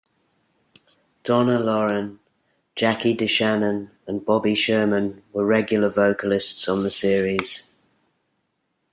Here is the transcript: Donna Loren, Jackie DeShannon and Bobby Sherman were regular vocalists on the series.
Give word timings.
Donna 1.23 1.59
Loren, 1.59 2.19
Jackie 2.75 3.15
DeShannon 3.15 3.91
and 4.07 4.25
Bobby 4.25 4.55
Sherman 4.55 5.21
were 5.31 5.45
regular 5.45 5.89
vocalists 5.89 6.67
on 6.67 6.81
the 6.81 6.89
series. 6.89 7.65